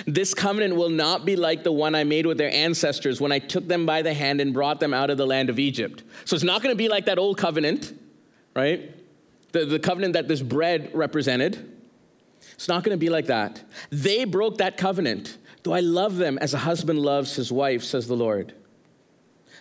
[0.06, 3.40] This covenant will not be like the one I made with their ancestors when I
[3.40, 6.04] took them by the hand and brought them out of the land of Egypt.
[6.26, 7.98] So it's not going to be like that old covenant,
[8.54, 8.94] right?
[9.54, 11.70] The, the covenant that this bread represented.
[12.56, 13.64] It's not going to be like that.
[13.90, 15.38] They broke that covenant.
[15.64, 18.54] Though I love them as a husband loves his wife, says the Lord.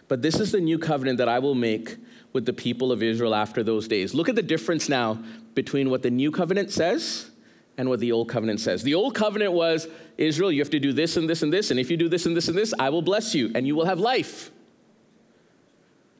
[0.08, 1.96] But this is the new covenant that I will make
[2.32, 4.14] with the people of Israel after those days.
[4.14, 5.22] Look at the difference now
[5.54, 7.30] between what the new covenant says
[7.78, 8.82] and what the old covenant says.
[8.82, 9.86] The old covenant was
[10.18, 12.26] Israel, you have to do this and this and this, and if you do this
[12.26, 14.50] and this and this, I will bless you and you will have life.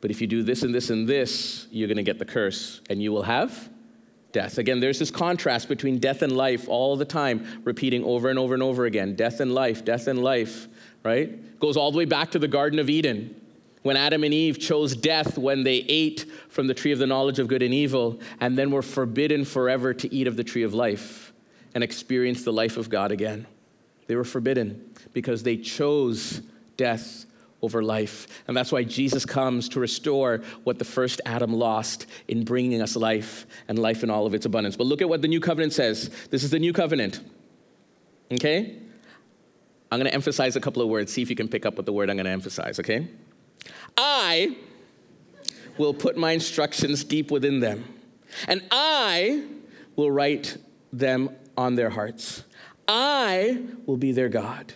[0.01, 2.81] But if you do this and this and this, you're going to get the curse
[2.89, 3.69] and you will have
[4.33, 4.59] death.
[4.59, 8.55] Again, there's this contrast between death and life all the time, repeating over and over
[8.55, 10.69] and over again death and life, death and life,
[11.05, 11.59] right?
[11.61, 13.35] Goes all the way back to the Garden of Eden
[13.83, 17.39] when Adam and Eve chose death when they ate from the tree of the knowledge
[17.39, 20.73] of good and evil, and then were forbidden forever to eat of the tree of
[20.73, 21.33] life
[21.75, 23.47] and experience the life of God again.
[24.07, 26.43] They were forbidden because they chose
[26.77, 27.27] death
[27.63, 28.43] over life.
[28.49, 32.97] And that's why Jesus comes to restore what the first Adam lost in bringing us
[32.97, 34.77] life and life in all of its abundance.
[34.77, 36.11] But look at what the new covenant says.
[36.31, 37.21] This is the new covenant.
[38.33, 38.79] Okay?
[39.93, 41.13] I'm going to emphasize a couple of words.
[41.13, 43.07] See if you can pick up what the word I'm going to emphasize, okay?
[43.97, 44.57] I
[45.77, 47.85] will put my instructions deep within them,
[48.49, 49.45] and I
[49.95, 50.57] will write
[50.93, 52.43] them on their hearts.
[52.89, 54.73] I will be their God,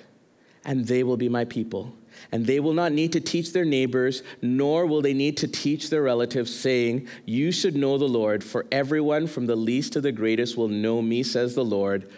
[0.67, 1.95] and they will be my people
[2.33, 5.91] and they will not need to teach their neighbors, nor will they need to teach
[5.91, 10.13] their relatives, saying, You should know the Lord, for everyone from the least to the
[10.13, 12.11] greatest will know me, says the Lord,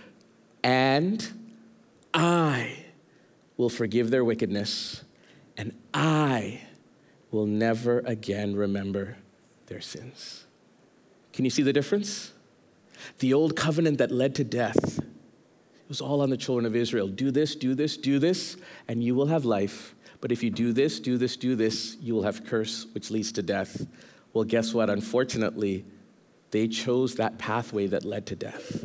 [0.63, 1.27] and
[2.15, 2.85] I
[3.57, 5.05] will forgive their wickedness,
[5.57, 6.63] and I
[7.31, 9.17] will never again remember
[9.67, 10.47] their sins.
[11.33, 12.33] Can you see the difference?
[13.19, 15.01] The old covenant that led to death
[15.89, 17.09] it was all on the children of Israel.
[17.09, 19.95] Do this, do this, do this, and you will have life.
[20.21, 23.33] But if you do this, do this, do this, you will have curse, which leads
[23.33, 23.87] to death.
[24.35, 24.91] Well, guess what?
[24.91, 25.87] Unfortunately,
[26.51, 28.85] they chose that pathway that led to death.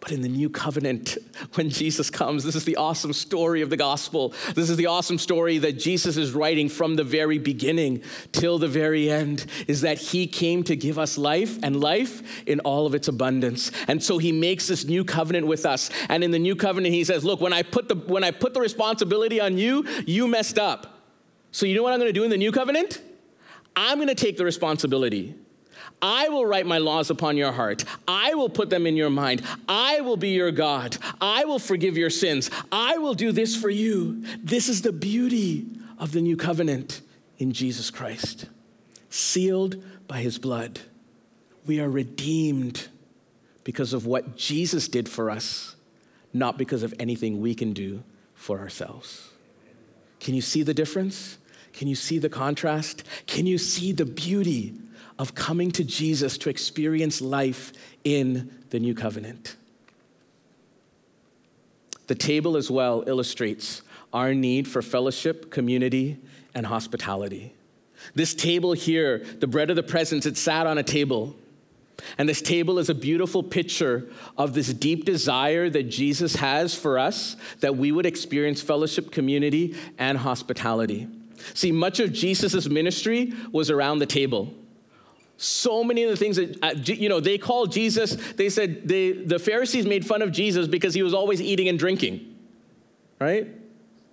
[0.00, 1.16] But in the new covenant,
[1.54, 4.34] when Jesus comes, this is the awesome story of the gospel.
[4.54, 8.68] This is the awesome story that Jesus is writing from the very beginning till the
[8.68, 12.94] very end, is that he came to give us life and life in all of
[12.94, 13.70] its abundance.
[13.88, 15.90] And so he makes this new covenant with us.
[16.08, 18.54] And in the new covenant, he says, Look, when I put the, when I put
[18.54, 21.00] the responsibility on you, you messed up.
[21.52, 23.00] So you know what I'm going to do in the new covenant?
[23.74, 25.34] I'm going to take the responsibility.
[26.02, 27.84] I will write my laws upon your heart.
[28.06, 29.42] I will put them in your mind.
[29.68, 30.98] I will be your God.
[31.20, 32.50] I will forgive your sins.
[32.70, 34.22] I will do this for you.
[34.42, 35.66] This is the beauty
[35.98, 37.00] of the new covenant
[37.38, 38.46] in Jesus Christ.
[39.08, 40.80] Sealed by his blood.
[41.64, 42.88] We are redeemed
[43.64, 45.74] because of what Jesus did for us,
[46.32, 48.02] not because of anything we can do
[48.34, 49.30] for ourselves.
[50.20, 51.38] Can you see the difference?
[51.72, 53.02] Can you see the contrast?
[53.26, 54.74] Can you see the beauty
[55.18, 57.72] of coming to Jesus to experience life
[58.04, 59.56] in the new covenant.
[62.06, 66.18] The table as well illustrates our need for fellowship, community,
[66.54, 67.52] and hospitality.
[68.14, 71.34] This table here, the bread of the presence, it sat on a table.
[72.18, 76.98] And this table is a beautiful picture of this deep desire that Jesus has for
[76.98, 81.08] us that we would experience fellowship, community, and hospitality.
[81.54, 84.54] See, much of Jesus' ministry was around the table.
[85.38, 89.12] So many of the things that, uh, you know, they called Jesus, they said they,
[89.12, 92.34] the Pharisees made fun of Jesus because he was always eating and drinking,
[93.20, 93.46] right?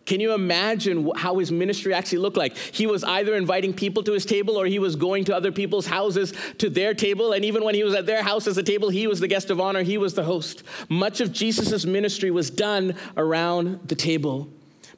[0.05, 2.57] Can you imagine how his ministry actually looked like?
[2.57, 5.85] He was either inviting people to his table or he was going to other people's
[5.85, 7.31] houses to their table.
[7.31, 9.49] And even when he was at their house as a table, he was the guest
[9.49, 10.63] of honor, he was the host.
[10.89, 14.49] Much of Jesus' ministry was done around the table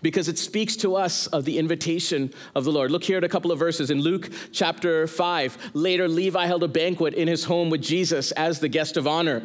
[0.05, 2.91] because it speaks to us of the invitation of the Lord.
[2.91, 5.71] Look here at a couple of verses in Luke chapter 5.
[5.73, 9.41] Later, Levi held a banquet in his home with Jesus as the guest of honor.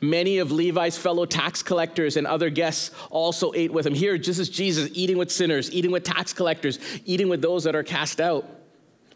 [0.00, 3.92] Many of Levi's fellow tax collectors and other guests also ate with him.
[3.92, 7.76] Here, just as Jesus eating with sinners, eating with tax collectors, eating with those that
[7.76, 8.61] are cast out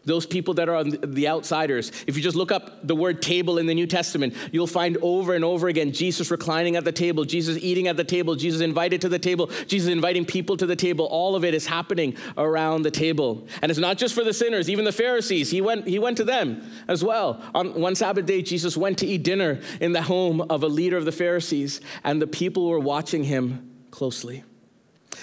[0.07, 1.91] those people that are on the outsiders.
[2.07, 5.35] If you just look up the word table in the New Testament, you'll find over
[5.35, 9.01] and over again Jesus reclining at the table, Jesus eating at the table, Jesus invited
[9.01, 11.05] to the table, Jesus inviting people to the table.
[11.05, 13.47] All of it is happening around the table.
[13.61, 15.51] And it's not just for the sinners, even the Pharisees.
[15.51, 17.43] He went, he went to them as well.
[17.53, 20.95] On one Sabbath day, Jesus went to eat dinner in the home of a leader
[20.95, 24.43] of the Pharisees, and the people were watching him closely.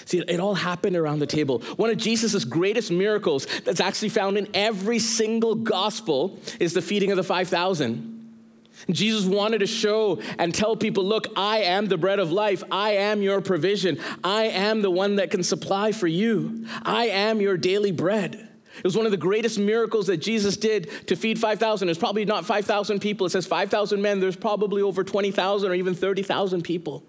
[0.05, 1.59] See, it all happened around the table.
[1.77, 7.11] One of Jesus' greatest miracles that's actually found in every single gospel is the feeding
[7.11, 8.11] of the 5,000.
[8.91, 12.63] Jesus wanted to show and tell people, look, I am the bread of life.
[12.71, 13.99] I am your provision.
[14.23, 16.67] I am the one that can supply for you.
[16.83, 18.49] I am your daily bread.
[18.77, 21.87] It was one of the greatest miracles that Jesus did to feed 5,000.
[21.87, 23.25] It's probably not 5,000 people.
[23.25, 24.19] It says 5,000 men.
[24.19, 27.03] There's probably over 20,000 or even 30,000 people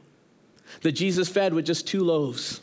[0.83, 2.61] that Jesus fed with just two loaves.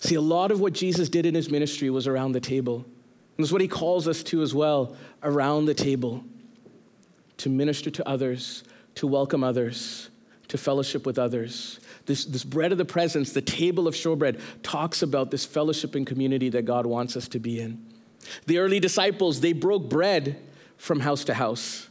[0.00, 2.76] See, a lot of what Jesus did in his ministry was around the table.
[3.36, 6.24] And that's what he calls us to as well around the table
[7.38, 10.10] to minister to others, to welcome others,
[10.48, 11.80] to fellowship with others.
[12.06, 16.06] This, this bread of the presence, the table of showbread, talks about this fellowship and
[16.06, 17.82] community that God wants us to be in.
[18.46, 20.36] The early disciples, they broke bread
[20.76, 21.88] from house to house.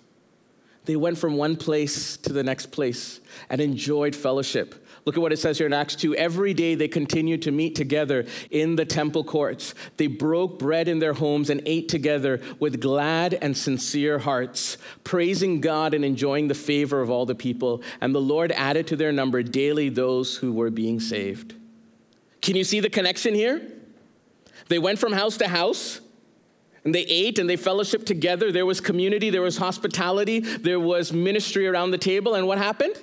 [0.85, 3.19] They went from one place to the next place
[3.49, 4.87] and enjoyed fellowship.
[5.05, 6.15] Look at what it says here in Acts 2.
[6.15, 9.73] Every day they continued to meet together in the temple courts.
[9.97, 15.61] They broke bread in their homes and ate together with glad and sincere hearts, praising
[15.61, 17.81] God and enjoying the favor of all the people.
[18.01, 21.55] And the Lord added to their number daily those who were being saved.
[22.41, 23.61] Can you see the connection here?
[24.67, 26.01] They went from house to house.
[26.85, 28.53] And they ate and they fellowshiped together.
[28.53, 32.35] There was community, there was hospitality, there was ministry around the table.
[32.35, 32.95] And what happened?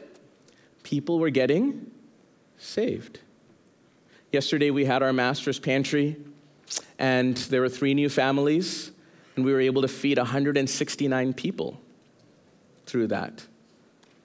[0.87, 1.90] People were getting
[2.59, 3.18] saved.
[4.31, 6.14] Yesterday, we had our master's pantry,
[6.96, 8.92] and there were three new families,
[9.35, 11.81] and we were able to feed 169 people
[12.87, 13.44] through that.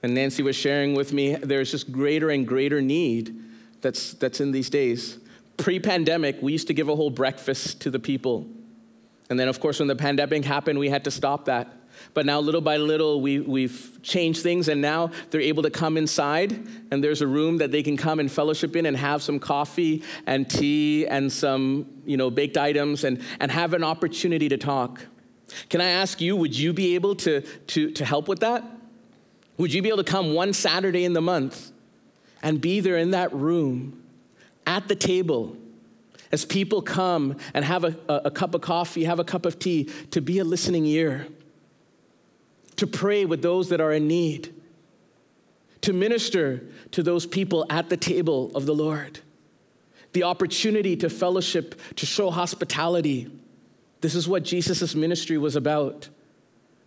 [0.04, 3.36] And Nancy was sharing with me there's just greater and greater need
[3.80, 5.18] that's, that's in these days.
[5.56, 8.46] Pre pandemic, we used to give a whole breakfast to the people.
[9.28, 11.72] And then, of course, when the pandemic happened, we had to stop that.
[12.14, 15.96] But now, little by little, we, we've changed things, and now they're able to come
[15.96, 19.38] inside, and there's a room that they can come and fellowship in and have some
[19.38, 24.56] coffee and tea and some you know, baked items and, and have an opportunity to
[24.56, 25.00] talk.
[25.68, 28.64] Can I ask you, would you be able to, to, to help with that?
[29.58, 31.72] Would you be able to come one Saturday in the month
[32.42, 34.02] and be there in that room
[34.66, 35.56] at the table?
[36.30, 39.58] As people come and have a, a, a cup of coffee, have a cup of
[39.58, 41.26] tea, to be a listening ear
[42.82, 44.52] to pray with those that are in need,
[45.82, 49.20] to minister to those people at the table of the Lord,
[50.14, 53.30] the opportunity to fellowship, to show hospitality.
[54.00, 56.08] This is what Jesus' ministry was about.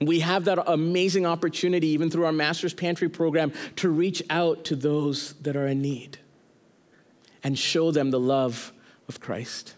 [0.01, 4.75] We have that amazing opportunity, even through our Master's Pantry program, to reach out to
[4.75, 6.17] those that are in need
[7.41, 8.73] and show them the love
[9.08, 9.75] of Christ.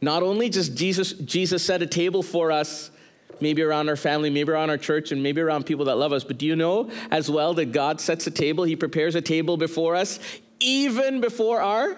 [0.00, 2.91] Not only just Jesus, Jesus set a table for us
[3.40, 6.24] maybe around our family, maybe around our church, and maybe around people that love us.
[6.24, 8.64] But do you know as well that God sets a table?
[8.64, 10.18] He prepares a table before us,
[10.60, 11.96] even before our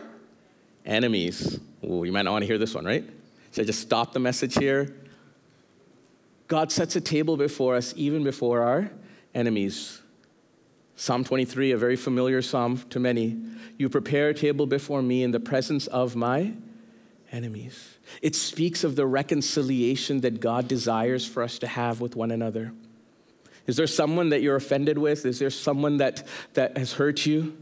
[0.85, 1.59] enemies.
[1.85, 3.05] Ooh, you might not want to hear this one, right?
[3.53, 4.95] Should I just stop the message here?
[6.49, 8.91] God sets a table before us, even before our
[9.35, 10.03] enemies.
[10.97, 13.37] Psalm 23, a very familiar psalm to many.
[13.77, 16.53] You prepare a table before me in the presence of my
[17.33, 17.94] enemies.
[18.23, 22.73] It speaks of the reconciliation that God desires for us to have with one another.
[23.67, 25.25] Is there someone that you're offended with?
[25.25, 27.57] Is there someone that, that has hurt you?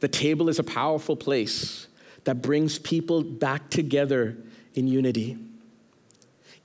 [0.00, 1.86] The table is a powerful place
[2.24, 4.36] that brings people back together
[4.74, 5.38] in unity.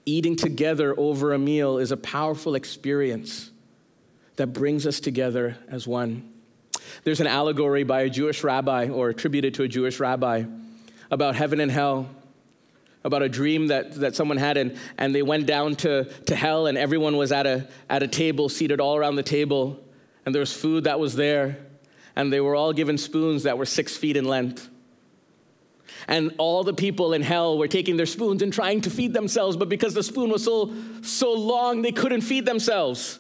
[0.06, 3.52] Eating together over a meal is a powerful experience
[4.36, 6.32] that brings us together as one.
[7.04, 10.44] There's an allegory by a Jewish rabbi or attributed to a Jewish rabbi
[11.10, 12.10] about heaven and hell
[13.06, 16.66] about a dream that, that someone had, and, and they went down to, to hell,
[16.66, 19.80] and everyone was at a, at a table, seated all around the table,
[20.26, 21.60] and there was food that was there,
[22.16, 24.70] and they were all given spoons that were six feet in length.
[26.08, 29.56] And all the people in hell were taking their spoons and trying to feed themselves,
[29.56, 30.74] but because the spoon was so,
[31.04, 33.20] so long, they couldn't feed themselves.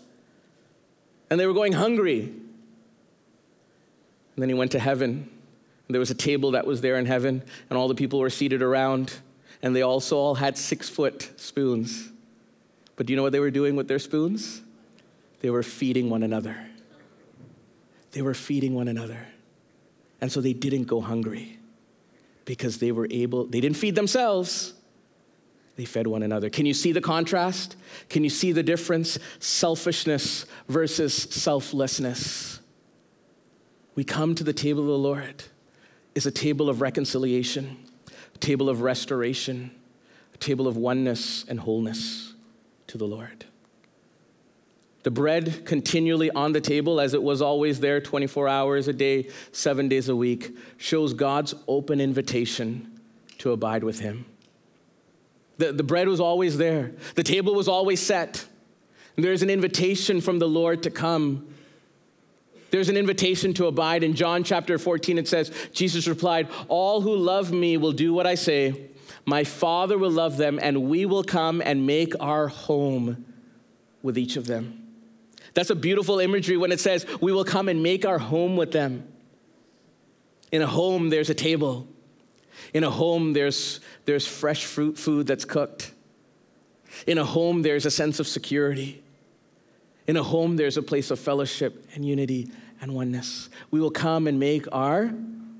[1.29, 2.21] And they were going hungry.
[2.21, 2.41] And
[4.37, 5.29] then he went to heaven.
[5.87, 8.31] And there was a table that was there in heaven, and all the people were
[8.31, 9.13] seated around
[9.61, 12.11] and they also all had six foot spoons.
[12.95, 14.61] But do you know what they were doing with their spoons?
[15.41, 16.55] They were feeding one another.
[18.11, 19.27] They were feeding one another.
[20.21, 21.59] And so they didn't go hungry
[22.45, 24.73] because they were able, they didn't feed themselves,
[25.75, 26.49] they fed one another.
[26.49, 27.75] Can you see the contrast?
[28.09, 29.19] Can you see the difference?
[29.39, 32.59] Selfishness versus selflessness.
[33.95, 35.43] We come to the table of the Lord
[36.13, 37.77] is a table of reconciliation
[38.35, 39.71] a table of restoration,
[40.33, 42.33] a table of oneness and wholeness
[42.87, 43.45] to the Lord.
[45.03, 49.29] the bread continually on the table, as it was always there 24 hours a day,
[49.51, 52.99] seven days a week, shows God's open invitation
[53.37, 54.25] to abide with Him.
[55.59, 58.45] The, the bread was always there, the table was always set.
[59.15, 61.47] There's an invitation from the Lord to come.
[62.75, 64.03] There's an invitation to abide.
[64.03, 68.27] In John chapter 14, it says, Jesus replied, All who love me will do what
[68.27, 68.89] I say.
[69.25, 73.27] My Father will love them, and we will come and make our home
[74.03, 74.91] with each of them.
[75.53, 78.73] That's a beautiful imagery when it says, We will come and make our home with
[78.73, 79.07] them.
[80.51, 81.87] In a home, there's a table.
[82.73, 85.93] In a home, there's, there's fresh fruit food that's cooked.
[87.07, 89.01] In a home, there's a sense of security.
[90.07, 92.51] In a home, there's a place of fellowship and unity
[92.81, 93.49] and oneness.
[93.71, 95.13] We will come and make our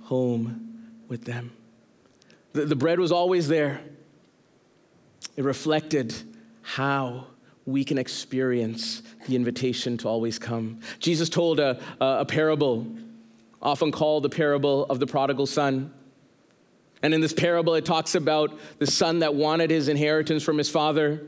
[0.03, 1.51] home with them.
[2.53, 3.81] The, the bread was always there,
[5.35, 6.13] it reflected
[6.61, 7.27] how
[7.65, 10.79] we can experience the invitation to always come.
[10.99, 12.87] Jesus told a, a, parable,
[13.61, 15.93] often called the parable of the prodigal son.
[17.01, 20.69] And in this parable, it talks about the son that wanted his inheritance from his
[20.69, 21.23] father.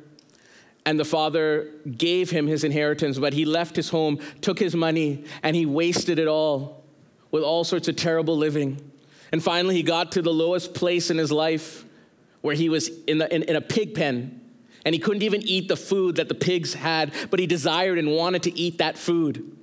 [0.88, 1.68] And the father
[1.98, 6.18] gave him his inheritance, but he left his home, took his money, and he wasted
[6.18, 6.86] it all
[7.30, 8.80] with all sorts of terrible living.
[9.34, 11.84] And finally, he got to the lowest place in his life
[12.40, 14.40] where he was in, the, in, in a pig pen
[14.86, 18.10] and he couldn't even eat the food that the pigs had, but he desired and
[18.10, 19.58] wanted to eat that food.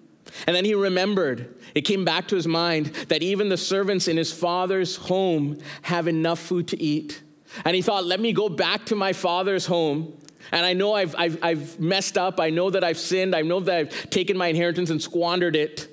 [0.46, 4.18] And then he remembered, it came back to his mind that even the servants in
[4.18, 7.22] his father's home have enough food to eat.
[7.64, 10.18] And he thought, let me go back to my father's home.
[10.52, 12.40] And I know I've, I've, I've messed up.
[12.40, 13.34] I know that I've sinned.
[13.34, 15.88] I know that I've taken my inheritance and squandered it.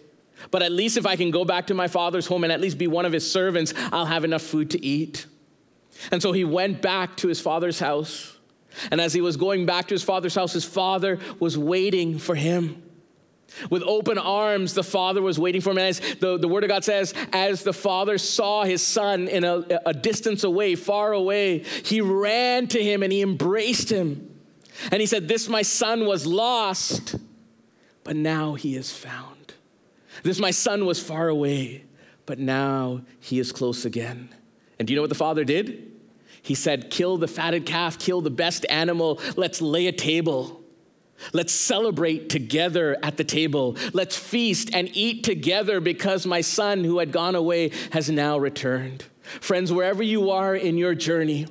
[0.49, 2.77] But at least if I can go back to my father's home and at least
[2.77, 5.25] be one of his servants, I'll have enough food to eat.
[6.11, 8.37] And so he went back to his father's house.
[8.89, 12.35] And as he was going back to his father's house, his father was waiting for
[12.35, 12.81] him.
[13.69, 15.77] With open arms, the father was waiting for him.
[15.77, 19.65] As the, the word of God says, as the father saw his son in a,
[19.85, 24.30] a distance away, far away, he ran to him and he embraced him.
[24.91, 27.15] And he said, This my son was lost,
[28.03, 29.53] but now he is found.
[30.23, 31.85] This my son was far away,
[32.25, 34.29] but now he is close again.
[34.79, 35.91] And do you know what the father did?
[36.41, 40.61] He said, Kill the fatted calf, kill the best animal, let's lay a table.
[41.33, 43.77] Let's celebrate together at the table.
[43.93, 49.05] Let's feast and eat together because my son who had gone away has now returned.
[49.39, 51.45] Friends, wherever you are in your journey,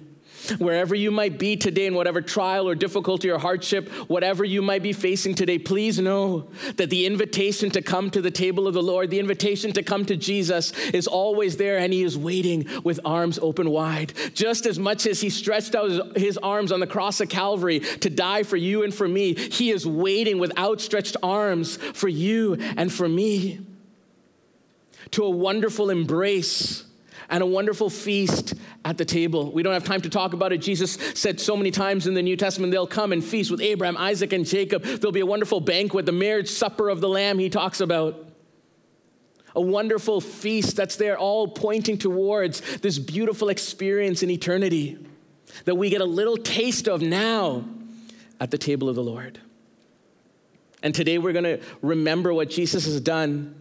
[0.58, 4.82] Wherever you might be today, in whatever trial or difficulty or hardship, whatever you might
[4.82, 8.82] be facing today, please know that the invitation to come to the table of the
[8.82, 13.00] Lord, the invitation to come to Jesus is always there and He is waiting with
[13.04, 14.12] arms open wide.
[14.34, 18.10] Just as much as He stretched out His arms on the cross of Calvary to
[18.10, 22.92] die for you and for me, He is waiting with outstretched arms for you and
[22.92, 23.60] for me
[25.12, 26.84] to a wonderful embrace
[27.30, 28.54] and a wonderful feast
[28.84, 29.52] at the table.
[29.52, 30.58] We don't have time to talk about it.
[30.58, 33.96] Jesus said so many times in the New Testament, they'll come and feast with Abraham,
[33.96, 34.82] Isaac, and Jacob.
[34.82, 38.26] There'll be a wonderful banquet, the marriage supper of the Lamb, he talks about.
[39.54, 44.98] A wonderful feast that's there, all pointing towards this beautiful experience in eternity
[45.64, 47.64] that we get a little taste of now
[48.38, 49.40] at the table of the Lord.
[50.82, 53.54] And today we're going to remember what Jesus has done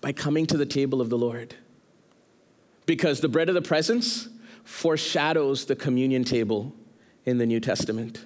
[0.00, 1.54] by coming to the table of the Lord
[2.88, 4.30] because the bread of the presence
[4.64, 6.74] foreshadows the communion table
[7.26, 8.24] in the New Testament.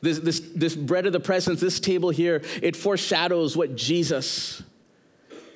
[0.00, 4.62] This, this, this bread of the presence, this table here, it foreshadows what Jesus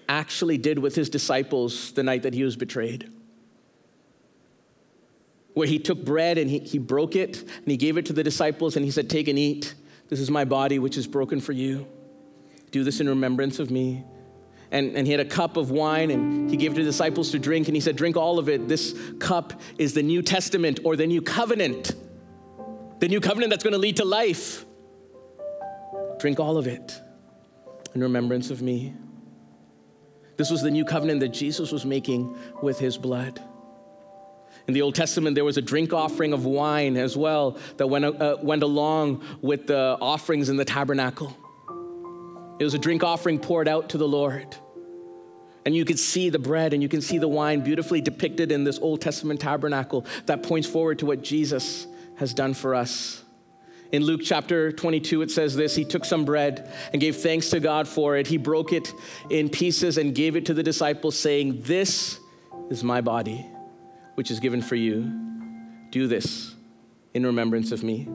[0.07, 3.11] actually did with his disciples the night that he was betrayed.
[5.55, 8.23] Where he took bread and he, he broke it and he gave it to the
[8.23, 9.75] disciples and he said, Take and eat.
[10.11, 11.87] This is my body, which is broken for you.
[12.71, 14.05] Do this in remembrance of me
[14.71, 17.39] and, and he had a cup of wine and he gave to the disciples to
[17.39, 18.69] drink and he said drink all of it.
[18.69, 21.95] This cup is the new testament or the new covenant.
[22.99, 24.65] The new covenant that's going to lead to life.
[26.19, 27.01] Drink all of it
[27.95, 28.95] in remembrance of me.
[30.37, 33.41] This was the new covenant that jesus was making with his blood.
[34.69, 38.05] In the Old Testament, there was a drink offering of wine as well that went,
[38.05, 41.37] uh, went along with the offerings in the tabernacle.
[42.59, 44.57] It was a drink offering poured out to the Lord.
[45.65, 48.65] And you can see the bread and you can see the wine beautifully depicted in
[48.65, 51.87] this Old Testament tabernacle that points forward to what Jesus
[52.17, 53.23] has done for us.
[53.93, 57.61] In Luke chapter 22, it says this He took some bread and gave thanks to
[57.61, 58.27] God for it.
[58.27, 58.93] He broke it
[59.31, 62.19] in pieces and gave it to the disciples, saying, This
[62.69, 63.47] is my body,
[64.15, 65.13] which is given for you.
[65.91, 66.55] Do this
[67.15, 68.09] in remembrance of me.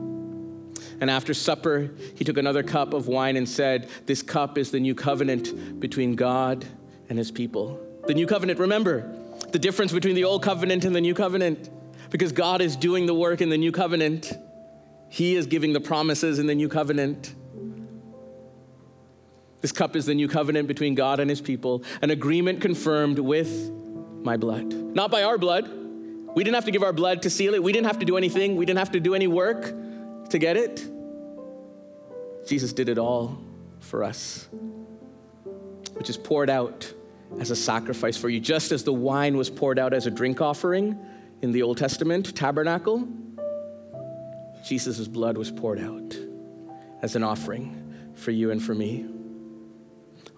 [1.00, 4.80] And after supper, he took another cup of wine and said, This cup is the
[4.80, 6.64] new covenant between God
[7.08, 7.80] and his people.
[8.06, 9.18] The new covenant, remember
[9.50, 11.70] the difference between the old covenant and the new covenant.
[12.10, 14.32] Because God is doing the work in the new covenant,
[15.08, 17.34] he is giving the promises in the new covenant.
[19.62, 23.70] This cup is the new covenant between God and his people, an agreement confirmed with
[24.22, 24.72] my blood.
[24.72, 25.70] Not by our blood.
[26.34, 27.62] We didn't have to give our blood to seal it.
[27.62, 28.56] We didn't have to do anything.
[28.56, 29.72] We didn't have to do any work
[30.32, 30.86] to get it.
[32.46, 33.38] Jesus did it all
[33.80, 34.48] for us,
[35.92, 36.92] which is poured out
[37.38, 40.40] as a sacrifice for you, just as the wine was poured out as a drink
[40.40, 40.98] offering
[41.40, 43.08] in the Old Testament tabernacle.
[44.64, 46.16] Jesus' blood was poured out
[47.00, 49.06] as an offering for you and for me.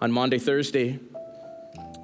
[0.01, 0.99] On Monday, Thursday,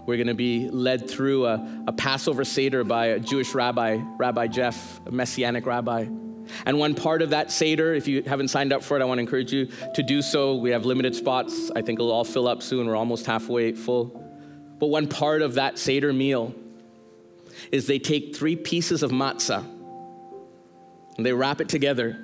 [0.06, 4.48] we're going to be led through a, a, Passover Seder by a Jewish rabbi, Rabbi
[4.48, 6.08] Jeff, a Messianic rabbi.
[6.66, 9.18] And one part of that Seder, if you haven't signed up for it, I want
[9.18, 10.56] to encourage you to do so.
[10.56, 11.72] We have limited spots.
[11.76, 12.88] I think it'll all fill up soon.
[12.88, 14.06] We're almost halfway full.
[14.80, 16.56] But one part of that Seder meal
[17.72, 19.64] is they take three pieces of matzah
[21.18, 22.18] and they wrap it together.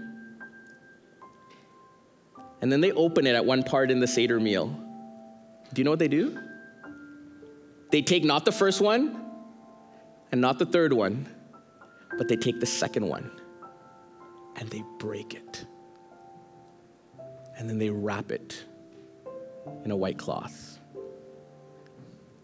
[2.61, 4.67] And then they open it at one part in the Seder meal.
[5.73, 6.39] Do you know what they do?
[7.91, 9.23] They take not the first one
[10.31, 11.27] and not the third one,
[12.17, 13.29] but they take the second one
[14.57, 15.65] and they break it.
[17.57, 18.65] And then they wrap it
[19.85, 20.79] in a white cloth.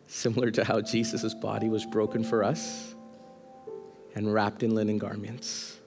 [0.07, 2.95] Similar to how Jesus' body was broken for us
[4.15, 5.79] and wrapped in linen garments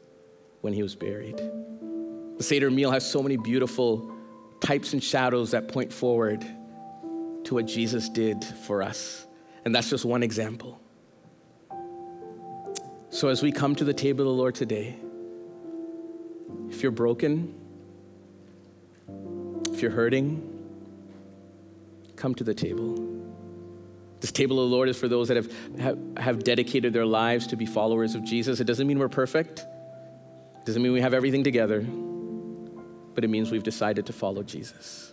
[0.61, 1.37] when he was buried.
[1.37, 4.13] The Seder meal has so many beautiful
[4.61, 6.45] types and shadows that point forward
[7.45, 9.27] to what Jesus did for us.
[9.65, 10.81] And that's just one example.
[13.11, 14.99] So as we come to the table of the Lord today,
[16.71, 17.55] if you're broken,
[19.73, 20.53] if you're hurting,
[22.17, 22.95] come to the table.
[24.21, 27.47] This table of the Lord is for those that have, have, have, dedicated their lives
[27.49, 28.61] to be followers of Jesus.
[28.61, 33.51] It doesn't mean we're perfect, it doesn't mean we have everything together, but it means
[33.51, 35.13] we've decided to follow Jesus.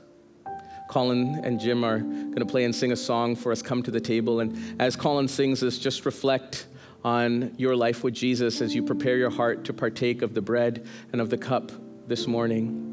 [0.89, 3.91] Colin and Jim are going to play and sing a song for us, Come to
[3.91, 4.39] the Table.
[4.39, 6.67] And as Colin sings this, just reflect
[7.03, 10.85] on your life with Jesus as you prepare your heart to partake of the bread
[11.11, 11.71] and of the cup
[12.07, 12.89] this morning.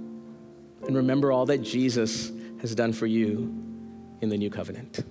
[0.86, 3.54] And remember all that Jesus has done for you
[4.20, 5.04] in the new covenant.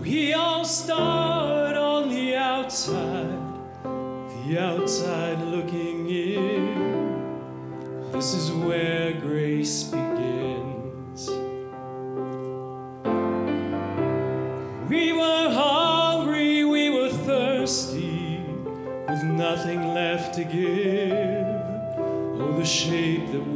[0.00, 1.13] We all start
[2.74, 3.38] outside,
[3.84, 7.30] the outside looking in.
[8.10, 11.30] This is where grace begins.
[14.90, 18.40] We were hungry, we were thirsty,
[19.08, 21.46] with nothing left to give.
[22.40, 23.46] Oh, the shape that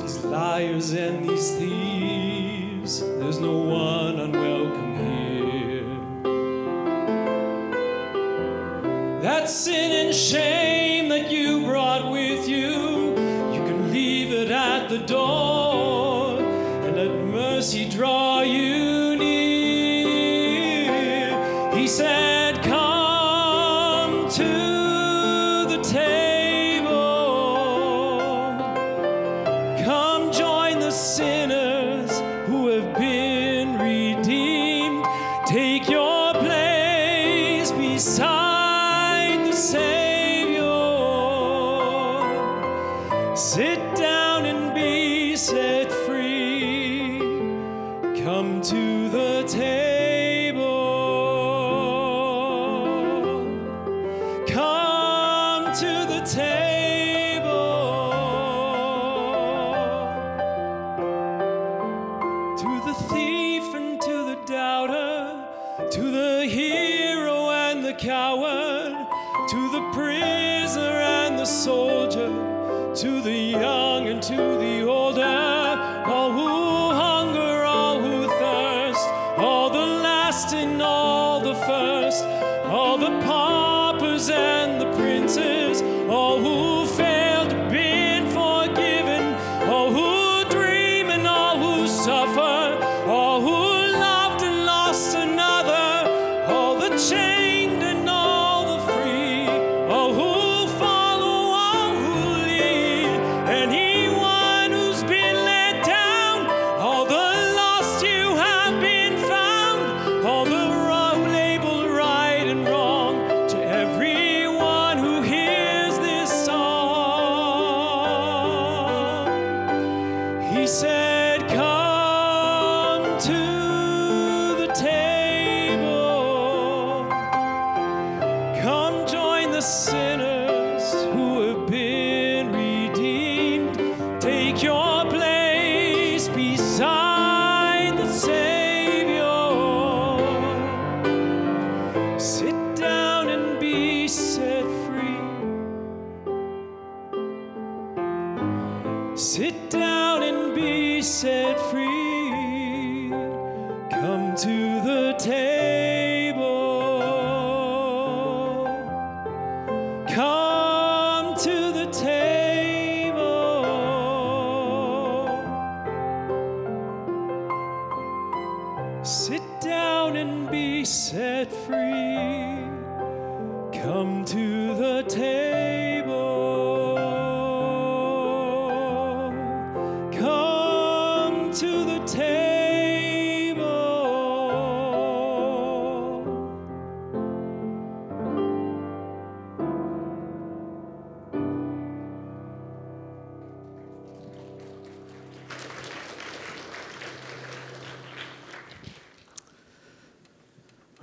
[0.00, 3.00] these liars and these thieves.
[3.00, 5.86] There's no one unwelcome here.
[9.22, 10.73] That sin and shame.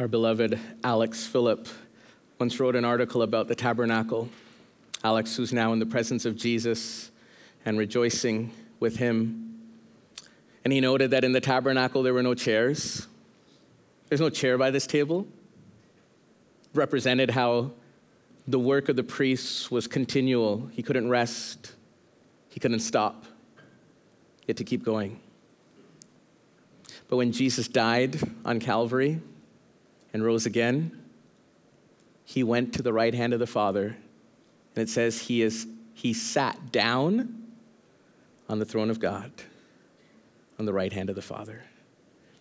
[0.01, 1.67] Our beloved Alex Phillip
[2.39, 4.29] once wrote an article about the tabernacle.
[5.03, 7.11] Alex, who's now in the presence of Jesus
[7.65, 9.59] and rejoicing with him.
[10.63, 13.05] And he noted that in the tabernacle there were no chairs.
[14.09, 15.27] There's no chair by this table.
[16.73, 17.69] Represented how
[18.47, 20.67] the work of the priests was continual.
[20.73, 21.73] He couldn't rest,
[22.49, 23.25] he couldn't stop.
[24.47, 25.19] Had to keep going.
[27.07, 29.21] But when Jesus died on Calvary,
[30.13, 31.01] and rose again,
[32.23, 33.97] he went to the right hand of the Father.
[34.75, 37.43] And it says he is he sat down
[38.49, 39.31] on the throne of God
[40.57, 41.63] on the right hand of the Father.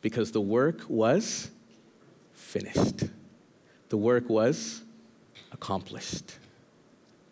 [0.02, 1.50] Because the work was
[2.34, 3.04] finished.
[3.90, 4.82] The work was
[5.52, 6.36] accomplished.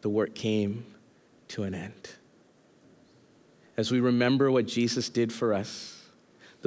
[0.02, 0.84] The work came
[1.48, 2.10] to an end.
[3.76, 5.97] As we remember what Jesus did for us,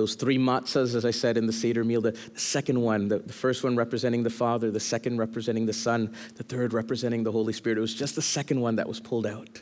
[0.01, 3.19] those three matzahs, as I said in the Seder meal, the, the second one, the,
[3.19, 7.31] the first one representing the Father, the second representing the Son, the third representing the
[7.31, 7.77] Holy Spirit.
[7.77, 9.61] It was just the second one that was pulled out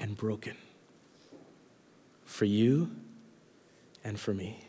[0.00, 0.56] and broken
[2.24, 2.90] for you
[4.02, 4.66] and for me.